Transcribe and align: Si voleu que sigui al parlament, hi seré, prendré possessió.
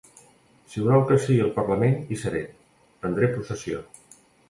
Si 0.71 0.81
voleu 0.85 1.03
que 1.11 1.17
sigui 1.27 1.45
al 1.45 1.53
parlament, 1.59 2.01
hi 2.01 2.19
seré, 2.25 2.43
prendré 3.05 3.33
possessió. 3.39 3.89